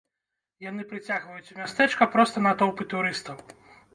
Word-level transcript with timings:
Яны 0.69 0.85
прыцягваюць 0.93 1.51
у 1.55 1.59
мястэчка 1.59 2.09
проста 2.15 2.43
натоўпы 2.47 2.87
турыстаў. 2.95 3.37